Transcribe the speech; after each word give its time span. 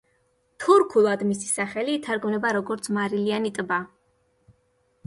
თურქულად 0.63 1.23
მისი 1.33 1.49
სახელი 1.51 1.99
ითარგმნება, 1.99 2.55
როგორც 2.61 2.91
„მარილიანი 2.99 3.57
ტბა“. 3.61 3.81